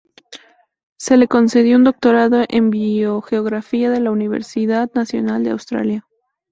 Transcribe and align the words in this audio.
Se 0.97 1.15
le 1.15 1.27
concedió 1.27 1.75
un 1.77 1.83
doctorado 1.83 2.43
en 2.49 2.71
biogeografía 2.71 3.91
de 3.91 3.99
la 3.99 4.09
Universidad 4.09 4.89
Nacional 4.95 5.43
de 5.43 5.51
Australia. 5.51 6.07